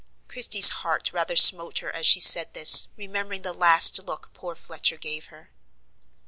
Christie's 0.27 0.69
heart 0.81 1.11
rather 1.13 1.35
smote 1.35 1.77
her 1.77 1.91
as 1.91 2.07
she 2.07 2.19
said 2.19 2.55
this, 2.55 2.87
remembering 2.97 3.43
the 3.43 3.53
last 3.53 3.99
look 4.03 4.31
poor 4.33 4.55
Fletcher 4.55 4.97
gave 4.97 5.25
her. 5.27 5.51